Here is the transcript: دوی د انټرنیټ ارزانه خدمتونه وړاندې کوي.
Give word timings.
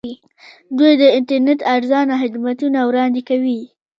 دوی 0.77 0.93
د 1.01 1.03
انټرنیټ 1.17 1.59
ارزانه 1.75 2.13
خدمتونه 2.21 2.79
وړاندې 2.89 3.21
کوي. 3.29 3.59